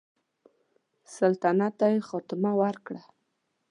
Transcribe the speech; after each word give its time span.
سلطنت 1.15 1.73
ته 1.79 1.85
یې 1.93 1.99
خاتمه 2.07 2.51
ورکړه. 2.61 3.01